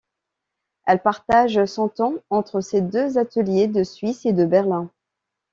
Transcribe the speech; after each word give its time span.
Elle 0.87 0.99
partage 0.99 1.63
son 1.65 1.87
temps 1.87 2.15
entre 2.31 2.59
ses 2.59 2.81
deux 2.81 3.19
ateliers 3.19 3.67
de 3.67 3.83
Suisse, 3.83 4.25
et 4.25 4.33
de 4.33 4.45
Berlin. 4.45 4.89